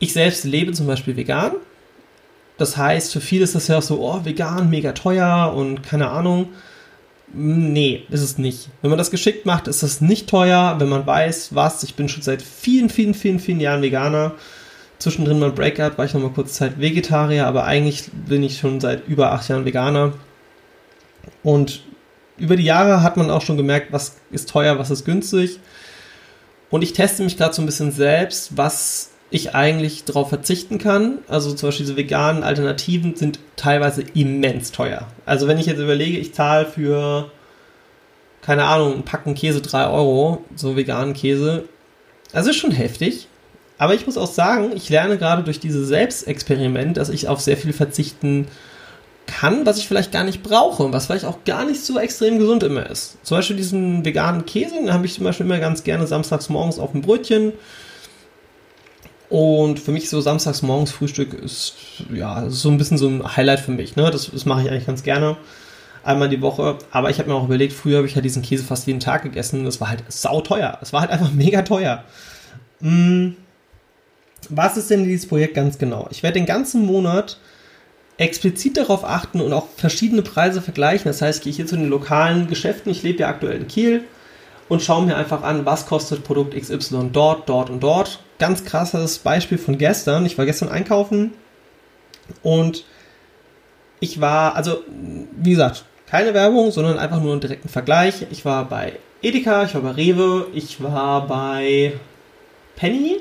[0.00, 1.52] Ich selbst lebe zum Beispiel vegan.
[2.60, 6.10] Das heißt, für viele ist das ja auch so, oh, vegan, mega teuer und keine
[6.10, 6.50] Ahnung.
[7.32, 8.68] Nee, ist es nicht.
[8.82, 11.82] Wenn man das geschickt macht, ist es nicht teuer, wenn man weiß, was.
[11.84, 14.32] Ich bin schon seit vielen, vielen, vielen, vielen Jahren Veganer.
[14.98, 18.78] Zwischendrin mal Breakout, war ich noch mal kurz Zeit Vegetarier, aber eigentlich bin ich schon
[18.78, 20.12] seit über acht Jahren Veganer.
[21.42, 21.80] Und
[22.36, 25.60] über die Jahre hat man auch schon gemerkt, was ist teuer, was ist günstig.
[26.68, 31.18] Und ich teste mich gerade so ein bisschen selbst, was ich eigentlich darauf verzichten kann.
[31.28, 35.06] Also zum Beispiel diese veganen Alternativen sind teilweise immens teuer.
[35.24, 37.30] Also wenn ich jetzt überlege, ich zahle für,
[38.42, 41.64] keine Ahnung, ein Packen Käse 3 Euro, so veganen Käse.
[42.32, 43.28] Also ist schon heftig.
[43.78, 47.56] Aber ich muss auch sagen, ich lerne gerade durch dieses Selbstexperiment, dass ich auf sehr
[47.56, 48.46] viel verzichten
[49.26, 52.38] kann, was ich vielleicht gar nicht brauche und was vielleicht auch gar nicht so extrem
[52.38, 53.16] gesund immer ist.
[53.22, 56.78] Zum Beispiel diesen veganen Käse, den habe ich zum Beispiel immer ganz gerne samstags morgens
[56.78, 57.52] auf dem Brötchen
[59.30, 61.74] und für mich so samstags morgens Frühstück ist
[62.12, 63.94] ja so ein bisschen so ein Highlight für mich.
[63.94, 64.10] Ne?
[64.10, 65.36] Das, das mache ich eigentlich ganz gerne.
[66.02, 66.78] Einmal die Woche.
[66.90, 69.22] Aber ich habe mir auch überlegt, früher habe ich ja diesen Käse fast jeden Tag
[69.22, 69.64] gegessen.
[69.64, 70.78] Das war halt sau teuer.
[70.82, 72.02] Es war halt einfach mega teuer.
[72.80, 73.36] Hm.
[74.48, 76.08] Was ist denn dieses Projekt ganz genau?
[76.10, 77.38] Ich werde den ganzen Monat
[78.16, 81.04] explizit darauf achten und auch verschiedene Preise vergleichen.
[81.04, 82.90] Das heißt, ich gehe hier zu den lokalen Geschäften.
[82.90, 84.02] Ich lebe ja aktuell in Kiel
[84.70, 88.20] und schaue mir einfach an, was kostet Produkt XY dort, dort und dort.
[88.38, 90.24] Ganz krasses Beispiel von gestern.
[90.24, 91.32] Ich war gestern einkaufen
[92.42, 92.84] und
[93.98, 94.78] ich war, also
[95.36, 98.26] wie gesagt, keine Werbung, sondern einfach nur einen direkten Vergleich.
[98.30, 101.94] Ich war bei Edeka, ich war bei Rewe, ich war bei
[102.76, 103.16] Penny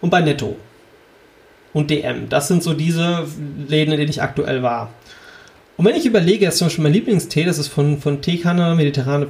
[0.00, 0.56] und bei Netto
[1.72, 2.28] und DM.
[2.28, 3.26] Das sind so diese
[3.68, 4.92] Läden, in denen ich aktuell war.
[5.76, 9.28] Und wenn ich überlege, ist zum Beispiel mein Lieblingstee, das ist von, von Teekanne Mediterrane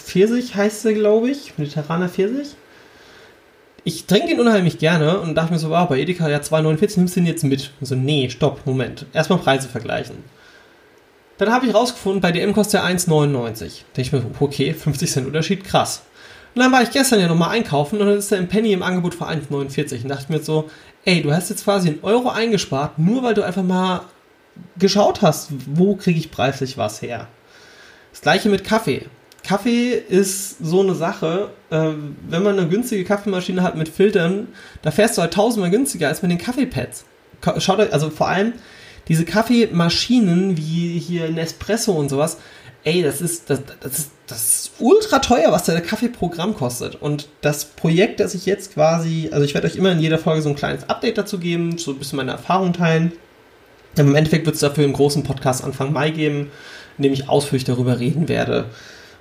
[0.00, 1.58] Pfirsich heißt sie, glaube ich.
[1.58, 2.56] Mediterraner Pfirsich.
[3.84, 7.16] Ich trinke den unheimlich gerne und dachte mir so, wow, bei Edeka ja 2,49, nimmst
[7.16, 7.72] du den jetzt mit?
[7.80, 9.06] Und so, nee, stopp, Moment.
[9.12, 10.16] Erstmal Preise vergleichen.
[11.38, 13.58] Dann habe ich rausgefunden, bei DM kostet er 1,99.
[13.58, 16.02] Denke ich mir, okay, 50 Cent Unterschied, krass.
[16.54, 18.82] Und dann war ich gestern ja nochmal einkaufen und dann ist er im Penny im
[18.82, 20.68] Angebot für 1,49 und dachte mir so,
[21.04, 24.02] ey, du hast jetzt quasi einen Euro eingespart, nur weil du einfach mal
[24.78, 27.28] geschaut hast, wo kriege ich preislich was her.
[28.10, 29.06] Das gleiche mit Kaffee.
[29.50, 31.88] Kaffee ist so eine Sache, äh,
[32.28, 34.46] wenn man eine günstige Kaffeemaschine hat mit Filtern,
[34.82, 37.04] da fährst du halt tausendmal günstiger als mit den Kaffeepads.
[37.58, 38.52] Schaut euch, also vor allem
[39.08, 42.36] diese Kaffeemaschinen wie hier Nespresso und sowas,
[42.84, 46.94] ey, das ist, das, das ist, das ist ultra teuer, was der Kaffeeprogramm kostet.
[46.94, 50.42] Und das Projekt, das ich jetzt quasi, also ich werde euch immer in jeder Folge
[50.42, 53.10] so ein kleines Update dazu geben, so ein bisschen meine Erfahrung teilen.
[53.96, 56.52] Im Endeffekt wird es dafür einen großen Podcast Anfang Mai geben,
[56.98, 58.66] in dem ich ausführlich darüber reden werde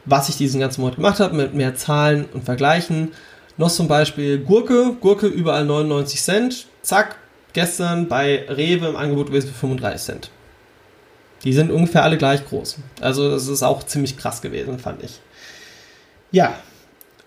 [0.06, 3.12] was ich diesen ganzen Monat gemacht habe, mit mehr Zahlen und Vergleichen.
[3.58, 6.68] Noch zum Beispiel Gurke, Gurke überall 99 Cent.
[6.82, 7.18] Zack,
[7.54, 10.32] gestern bei Rewe im Angebot gewesen für 35 Cent.
[11.44, 12.78] Die sind ungefähr alle gleich groß.
[13.02, 15.20] Also das ist auch ziemlich krass gewesen, fand ich.
[16.32, 16.56] Ja,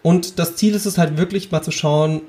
[0.02, 2.22] und das Ziel ist es halt wirklich mal zu schauen,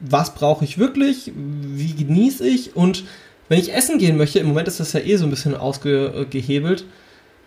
[0.00, 3.04] was brauche ich wirklich, wie genieße ich und
[3.48, 6.84] wenn ich essen gehen möchte, im Moment ist das ja eh so ein bisschen ausgehebelt,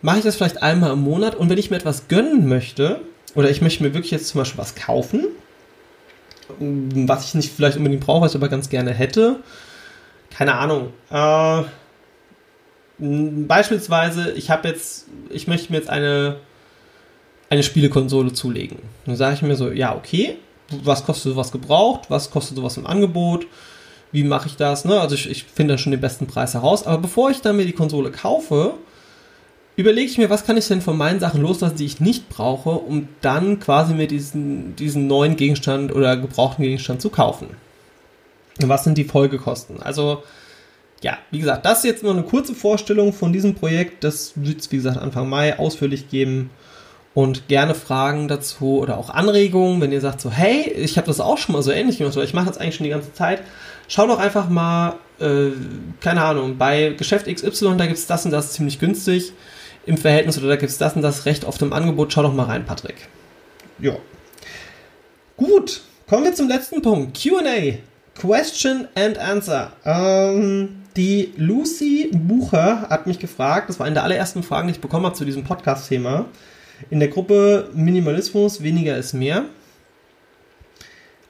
[0.02, 3.00] mache ich das vielleicht einmal im Monat und wenn ich mir etwas gönnen möchte,
[3.34, 5.26] oder ich möchte mir wirklich jetzt zum Beispiel was kaufen,
[6.58, 9.36] was ich nicht vielleicht unbedingt brauche, was ich aber ganz gerne hätte,
[10.30, 10.92] keine Ahnung.
[11.10, 11.62] Äh,
[12.98, 16.36] beispielsweise, ich habe jetzt, ich möchte mir jetzt eine,
[17.48, 18.78] eine Spielekonsole zulegen.
[19.06, 20.36] Dann sage ich mir so, ja, okay,
[20.82, 23.46] was kostet sowas gebraucht, was kostet sowas im Angebot,
[24.12, 25.00] wie mache ich das, ne?
[25.00, 26.86] Also ich, ich finde dann schon den besten Preis heraus.
[26.86, 28.74] Aber bevor ich dann mir die Konsole kaufe,
[29.80, 32.70] überlege ich mir, was kann ich denn von meinen Sachen loslassen, die ich nicht brauche,
[32.70, 37.48] um dann quasi mir diesen, diesen neuen Gegenstand oder gebrauchten Gegenstand zu kaufen.
[38.58, 39.82] Was sind die Folgekosten?
[39.82, 40.22] Also,
[41.02, 44.04] ja, wie gesagt, das ist jetzt nur eine kurze Vorstellung von diesem Projekt.
[44.04, 46.50] Das wird es, wie gesagt, Anfang Mai ausführlich geben.
[47.12, 51.18] Und gerne Fragen dazu oder auch Anregungen, wenn ihr sagt so, hey, ich habe das
[51.18, 53.42] auch schon mal so ähnlich gemacht, oder ich mache das eigentlich schon die ganze Zeit.
[53.88, 55.48] Schau doch einfach mal, äh,
[56.00, 59.32] keine Ahnung, bei Geschäft XY, da gibt es das und das ziemlich günstig
[59.86, 62.12] im Verhältnis oder da gibt es das und das recht oft im Angebot.
[62.12, 63.08] Schau doch mal rein, Patrick.
[63.78, 63.96] Ja.
[65.36, 67.18] Gut, kommen wir zum letzten Punkt.
[67.20, 67.78] QA.
[68.14, 69.72] Question and Answer.
[69.84, 74.80] Ähm, die Lucy Bucher hat mich gefragt, das war eine der allerersten Fragen, die ich
[74.80, 76.26] bekommen habe zu diesem Podcast-Thema,
[76.90, 79.44] in der Gruppe Minimalismus, weniger ist mehr,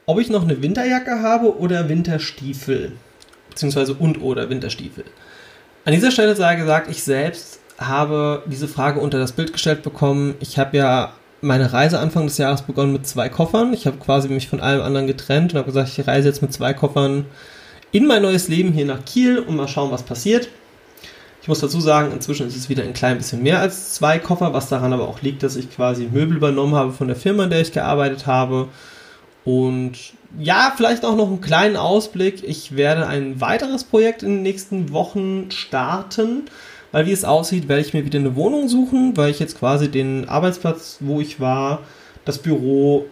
[0.06, 2.92] ob ich noch eine Winterjacke habe oder Winterstiefel,
[3.50, 5.04] beziehungsweise und oder Winterstiefel.
[5.84, 10.34] An dieser Stelle sei gesagt, ich selbst habe diese Frage unter das Bild gestellt bekommen.
[10.40, 13.72] Ich habe ja meine Reise Anfang des Jahres begonnen mit zwei Koffern.
[13.72, 16.52] Ich habe quasi mich von allem anderen getrennt und habe gesagt, ich reise jetzt mit
[16.52, 17.24] zwei Koffern
[17.92, 20.48] in mein neues Leben hier nach Kiel und mal schauen, was passiert.
[21.42, 24.52] Ich muss dazu sagen, inzwischen ist es wieder ein klein bisschen mehr als zwei Koffer,
[24.52, 27.50] was daran aber auch liegt, dass ich quasi Möbel übernommen habe von der Firma, in
[27.50, 28.68] der ich gearbeitet habe.
[29.44, 29.94] Und
[30.38, 32.44] ja, vielleicht auch noch einen kleinen Ausblick.
[32.46, 36.44] Ich werde ein weiteres Projekt in den nächsten Wochen starten,
[36.92, 39.90] weil wie es aussieht, werde ich mir wieder eine Wohnung suchen, weil ich jetzt quasi
[39.90, 41.80] den Arbeitsplatz, wo ich war,
[42.24, 43.06] das Büro,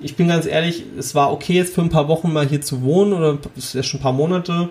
[0.00, 2.82] ich bin ganz ehrlich, es war okay jetzt für ein paar Wochen mal hier zu
[2.82, 4.68] wohnen oder es ist ja schon ein paar Monate.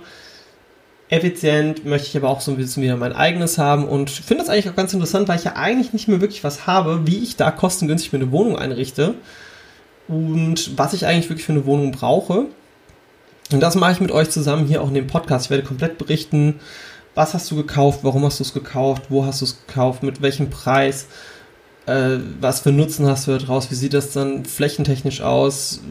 [1.09, 4.49] Effizient möchte ich aber auch so ein bisschen wieder mein eigenes haben und finde das
[4.49, 7.35] eigentlich auch ganz interessant, weil ich ja eigentlich nicht mehr wirklich was habe, wie ich
[7.35, 9.15] da kostengünstig mir eine Wohnung einrichte
[10.07, 12.45] und was ich eigentlich wirklich für eine Wohnung brauche.
[13.51, 15.45] Und das mache ich mit euch zusammen hier auch in dem Podcast.
[15.45, 16.59] Ich werde komplett berichten,
[17.15, 20.21] was hast du gekauft, warum hast du es gekauft, wo hast du es gekauft, mit
[20.21, 21.07] welchem Preis,
[21.85, 25.81] äh, was für Nutzen hast du da draus, wie sieht das dann flächentechnisch aus.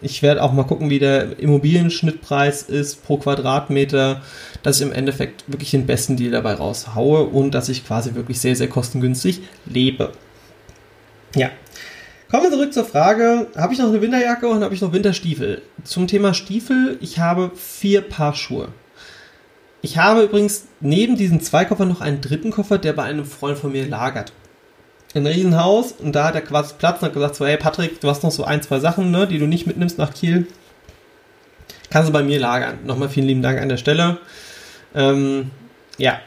[0.00, 4.22] Ich werde auch mal gucken, wie der Immobilienschnittpreis ist pro Quadratmeter,
[4.62, 8.40] dass ich im Endeffekt wirklich den besten Deal dabei raushaue und dass ich quasi wirklich
[8.40, 10.12] sehr, sehr kostengünstig lebe.
[11.34, 11.50] Ja,
[12.30, 15.62] Kommen wir zurück zur Frage, habe ich noch eine Winterjacke und habe ich noch Winterstiefel?
[15.82, 18.68] Zum Thema Stiefel, ich habe vier Paar Schuhe.
[19.82, 23.58] Ich habe übrigens neben diesen zwei Koffern noch einen dritten Koffer, der bei einem Freund
[23.58, 24.32] von mir lagert.
[25.14, 28.08] Ein Riesenhaus und da hat er quasi Platz und hat gesagt so, hey Patrick, du
[28.08, 30.46] hast noch so ein, zwei Sachen, ne, die du nicht mitnimmst nach Kiel.
[31.90, 32.78] Kannst du bei mir lagern.
[32.84, 34.18] Nochmal vielen lieben Dank an der Stelle.
[34.94, 35.50] Ähm,
[35.98, 36.20] ja.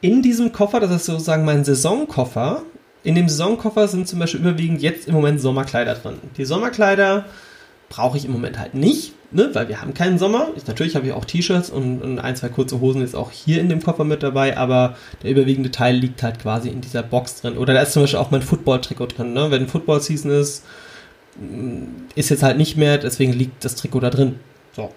[0.00, 2.62] In diesem Koffer, das ist sozusagen mein Saisonkoffer,
[3.04, 6.18] in dem Saisonkoffer sind zum Beispiel überwiegend jetzt im Moment Sommerkleider drin.
[6.36, 7.24] Die Sommerkleider
[7.88, 10.48] brauche ich im Moment halt nicht, ne, weil wir haben keinen Sommer.
[10.56, 13.60] Ich, natürlich habe ich auch T-Shirts und, und, ein, zwei kurze Hosen jetzt auch hier
[13.60, 17.40] in dem Koffer mit dabei, aber der überwiegende Teil liegt halt quasi in dieser Box
[17.40, 17.56] drin.
[17.56, 19.32] Oder da ist zum Beispiel auch mein Football-Trikot drin.
[19.32, 19.50] Ne?
[19.50, 20.64] Wenn Football-Season ist,
[21.40, 24.38] mm, ist jetzt halt nicht mehr, deswegen liegt das Trikot da drin.
[24.76, 24.92] So.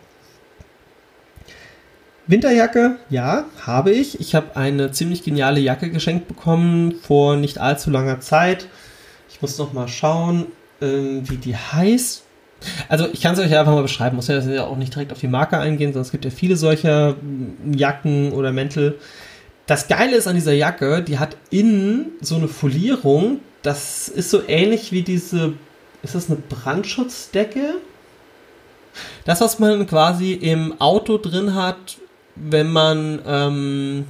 [2.27, 4.19] Winterjacke, ja, habe ich.
[4.19, 8.67] Ich habe eine ziemlich geniale Jacke geschenkt bekommen vor nicht allzu langer Zeit.
[9.29, 10.47] Ich muss noch mal schauen,
[10.81, 12.23] ähm, wie die heißt.
[12.89, 15.27] Also ich kann es euch einfach mal beschreiben, muss ja auch nicht direkt auf die
[15.27, 18.97] Marke eingehen, sondern es gibt ja viele solcher mm, Jacken oder Mäntel.
[19.65, 23.39] Das Geile ist an dieser Jacke, die hat innen so eine Folierung.
[23.61, 25.53] Das ist so ähnlich wie diese,
[26.03, 27.75] ist das eine Brandschutzdecke?
[29.25, 31.97] Das, was man quasi im Auto drin hat,
[32.35, 34.05] wenn man ähm,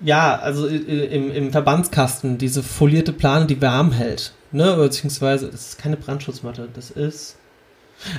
[0.00, 4.32] ja, also im, im Verbandskasten diese folierte Plane, die warm hält.
[4.52, 4.74] Ne?
[4.76, 7.36] Beziehungsweise, das ist keine Brandschutzmatte, das ist.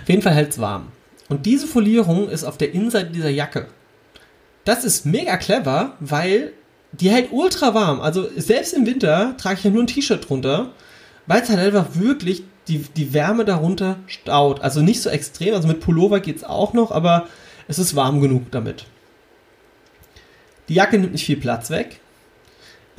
[0.02, 0.92] Auf jeden Fall hält es warm.
[1.30, 3.68] Und diese Folierung ist auf der Innenseite dieser Jacke.
[4.66, 6.54] Das ist mega clever, weil
[6.92, 8.02] die hält ultra warm.
[8.02, 10.72] Also selbst im Winter trage ich ja nur ein T-Shirt drunter,
[11.28, 14.62] weil es halt einfach wirklich die, die Wärme darunter staut.
[14.62, 17.28] Also nicht so extrem, also mit Pullover geht es auch noch, aber
[17.68, 18.86] es ist warm genug damit.
[20.68, 22.00] Die Jacke nimmt nicht viel Platz weg.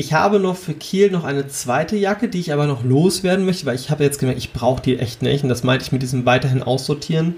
[0.00, 3.66] Ich habe noch für Kiel noch eine zweite Jacke, die ich aber noch loswerden möchte,
[3.66, 5.42] weil ich habe jetzt gemerkt, ich brauche die echt nicht.
[5.42, 7.34] Und das meinte ich mit diesem weiterhin aussortieren.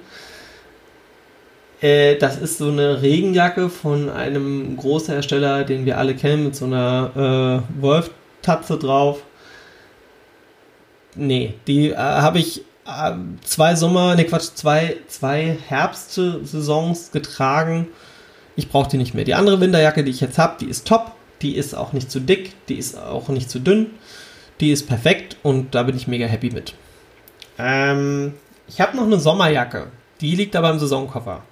[1.80, 6.66] Äh, das ist so eine Regenjacke von einem Großhersteller, den wir alle kennen, mit so
[6.66, 9.24] einer äh, Wolf-Tatze drauf.
[11.16, 17.88] Nee, die äh, habe ich äh, zwei Sommer, ne Quatsch, zwei, zwei Herbstsaisons getragen.
[18.54, 19.24] Ich brauche die nicht mehr.
[19.24, 21.10] Die andere Winterjacke, die ich jetzt habe, die ist top.
[21.42, 23.90] Die ist auch nicht zu dick, die ist auch nicht zu dünn.
[24.60, 26.74] Die ist perfekt und da bin ich mega happy mit.
[27.58, 28.34] Ähm,
[28.68, 29.88] ich habe noch eine Sommerjacke.
[30.20, 31.42] Die liegt aber im Saisonkoffer.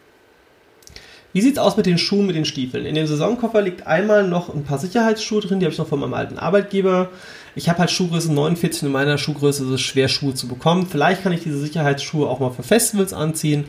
[1.32, 2.84] Wie sieht's aus mit den Schuhen, mit den Stiefeln?
[2.84, 6.00] In dem Saisonkoffer liegt einmal noch ein paar Sicherheitsschuhe drin, die habe ich noch von
[6.00, 7.08] meinem alten Arbeitgeber.
[7.54, 10.86] Ich habe halt Schuhgröße 49 und in meiner Schuhgröße ist es schwer, Schuhe zu bekommen.
[10.86, 13.66] Vielleicht kann ich diese Sicherheitsschuhe auch mal für Festivals anziehen.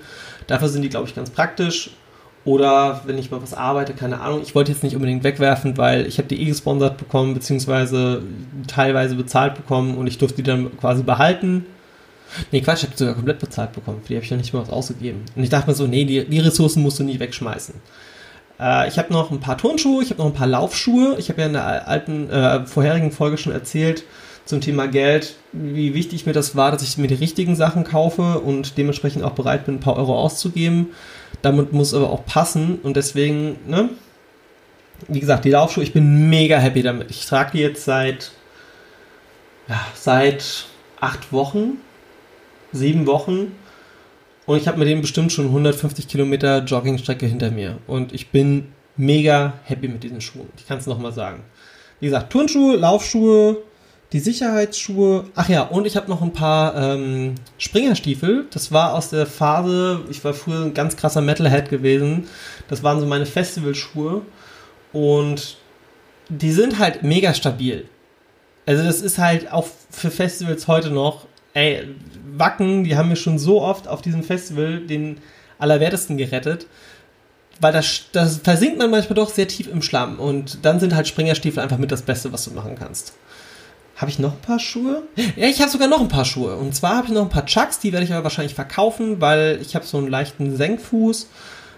[0.48, 1.92] Dafür sind die, glaube ich, ganz praktisch.
[2.44, 4.42] Oder wenn ich mal was arbeite, keine Ahnung.
[4.42, 8.24] Ich wollte jetzt nicht unbedingt wegwerfen, weil ich habe die eh gesponsert bekommen, beziehungsweise
[8.68, 11.66] teilweise bezahlt bekommen und ich durfte die dann quasi behalten.
[12.52, 14.02] Nee, Quatsch, ich habe sogar komplett bezahlt bekommen.
[14.02, 15.24] Für die habe ich noch nicht mal was ausgegeben.
[15.36, 17.76] Und ich dachte mir so, nee, die, die Ressourcen musst du nicht wegschmeißen.
[18.60, 21.18] Äh, ich habe noch ein paar Turnschuhe, ich habe noch ein paar Laufschuhe.
[21.20, 24.04] Ich habe ja in der alten, äh, vorherigen Folge schon erzählt
[24.46, 28.40] zum Thema Geld, wie wichtig mir das war, dass ich mir die richtigen Sachen kaufe
[28.40, 30.90] und dementsprechend auch bereit bin, ein paar Euro auszugeben.
[31.42, 33.90] Damit muss aber auch passen und deswegen, ne?
[35.08, 37.10] Wie gesagt, die Laufschuhe, ich bin mega happy damit.
[37.10, 38.32] Ich trage die jetzt seit,
[39.68, 40.66] ja, seit
[41.00, 41.78] acht Wochen
[42.72, 43.54] sieben Wochen
[44.46, 48.72] und ich habe mit dem bestimmt schon 150 Kilometer Joggingstrecke hinter mir und ich bin
[48.98, 50.50] mega happy mit diesen Schuhen.
[50.58, 51.44] Ich kann es nochmal sagen.
[52.00, 53.58] Wie gesagt, Turnschuhe, Laufschuhe,
[54.14, 55.26] die Sicherheitsschuhe.
[55.36, 58.46] Ach ja, und ich habe noch ein paar ähm, Springerstiefel.
[58.52, 62.28] Das war aus der Phase, ich war früher ein ganz krasser Metalhead gewesen.
[62.68, 64.22] Das waren so meine Festivalschuhe.
[64.92, 65.58] Und
[66.28, 67.86] die sind halt mega stabil.
[68.66, 71.96] Also das ist halt auch für Festivals heute noch, ey,
[72.34, 75.18] Wacken, die haben mir schon so oft auf diesem Festival den
[75.58, 76.68] Allerwertesten gerettet.
[77.62, 80.20] Weil das, das versinkt man manchmal doch sehr tief im Schlamm.
[80.20, 83.14] Und dann sind halt Springerstiefel einfach mit das Beste, was du machen kannst.
[84.02, 85.04] Habe ich noch ein paar Schuhe?
[85.36, 86.56] Ja, ich habe sogar noch ein paar Schuhe.
[86.56, 89.60] Und zwar habe ich noch ein paar Chucks, die werde ich aber wahrscheinlich verkaufen, weil
[89.62, 91.30] ich habe so einen leichten Senkfuß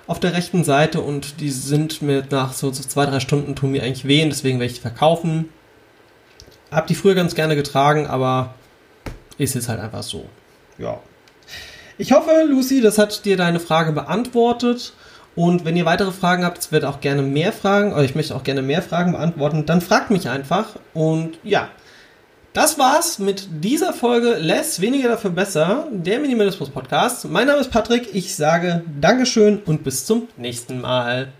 [0.07, 3.71] auf der rechten Seite und die sind mir nach so, so zwei, drei Stunden tun
[3.71, 5.49] mir eigentlich weh und deswegen werde ich die verkaufen.
[6.71, 8.53] Hab die früher ganz gerne getragen, aber
[9.37, 10.23] ist jetzt halt einfach so.
[10.77, 11.01] Ja.
[11.97, 14.93] Ich hoffe, Lucy, das hat dir deine Frage beantwortet.
[15.35, 18.33] Und wenn ihr weitere Fragen habt, es wird auch gerne mehr Fragen, oder ich möchte
[18.33, 20.77] auch gerne mehr Fragen beantworten, dann fragt mich einfach.
[20.93, 21.69] Und ja,
[22.53, 27.25] das war's mit dieser Folge Less, weniger dafür besser, der Minimalismus Podcast.
[27.25, 31.33] Mein Name ist Patrick, ich sage Dankeschön und bis zum nächsten Mal.